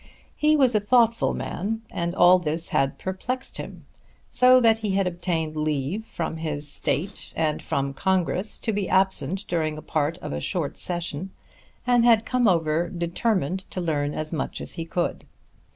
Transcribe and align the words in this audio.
He 0.35 0.55
was 0.55 0.73
a 0.73 0.79
thoughtful 0.79 1.35
man 1.35 1.83
and 1.91 2.15
all 2.15 2.39
this 2.39 2.69
had 2.69 2.97
perplexed 2.97 3.59
him; 3.59 3.85
so 4.31 4.59
that 4.59 4.79
he 4.79 4.93
had 4.95 5.05
obtained 5.05 5.55
leave 5.55 6.05
from 6.05 6.37
his 6.37 6.67
State 6.67 7.35
and 7.37 7.61
from 7.61 7.93
Congress 7.93 8.57
to 8.57 8.73
be 8.73 8.89
absent 8.89 9.45
during 9.47 9.77
a 9.77 9.81
part 9.83 10.17
of 10.17 10.33
a 10.33 10.39
short 10.39 10.75
Session, 10.79 11.29
and 11.85 12.03
had 12.03 12.25
come 12.25 12.47
over 12.47 12.89
determined 12.89 13.69
to 13.69 13.79
learn 13.79 14.15
as 14.15 14.33
much 14.33 14.59
as 14.59 14.73
he 14.73 14.85
could. 14.85 15.23